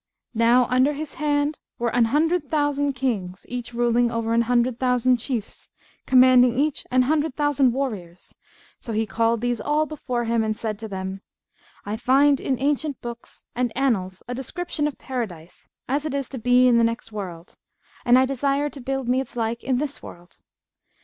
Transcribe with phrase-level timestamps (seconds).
[0.33, 5.17] Now under his hand were an hundred thousand Kings, each ruling over an hundred thousand
[5.17, 5.69] chiefs,
[6.07, 8.33] commanding each an hundred thousand warriors;
[8.79, 11.21] so he called these all before him and said to them,
[11.85, 16.39] 'I find in ancient books and annals a description of Paradise, as it is to
[16.39, 17.55] be in the next world,
[18.03, 20.37] and I desire to build me its like in this world.